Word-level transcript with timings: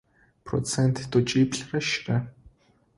Процент 0.45 0.95
тӏокӏиплӏрэ 1.11 1.79
щырэ. 1.87 2.17